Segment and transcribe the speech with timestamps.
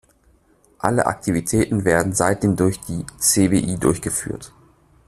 [0.79, 4.51] Alle Aktivitäten werden seitdem durch die cbi durchgeführt.